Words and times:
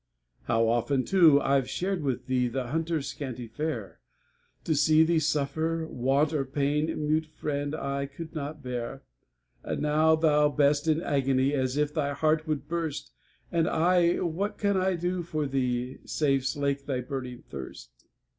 How 0.45 0.67
often, 0.67 1.05
too, 1.05 1.39
I 1.41 1.59
we 1.59 1.67
shared 1.67 2.01
with 2.01 2.25
thee 2.25 2.47
The 2.47 2.69
hunter's 2.69 3.05
scanty 3.05 3.45
fare. 3.47 3.99
To 4.63 4.73
see 4.73 5.03
thee 5.03 5.19
suffer 5.19 5.85
want 5.87 6.33
or 6.33 6.43
pain, 6.43 6.87
Mute 7.07 7.27
friend 7.27 7.75
I 7.75 8.07
could 8.07 8.33
not 8.33 8.63
bear; 8.63 9.03
And 9.61 9.83
now, 9.83 10.15
thou 10.15 10.49
best 10.49 10.87
in 10.87 11.03
agony, 11.03 11.53
As 11.53 11.77
if 11.77 11.93
thy 11.93 12.13
heart 12.15 12.47
would 12.47 12.67
burst, 12.67 13.11
And 13.51 13.69
I, 13.69 14.19
what 14.21 14.57
can 14.57 14.75
I 14.75 14.95
do 14.95 15.21
for 15.21 15.45
thee, 15.45 15.99
Save 16.05 16.47
slake 16.47 16.87
thy 16.87 17.01
burning 17.01 17.43
thirst? 17.51 17.91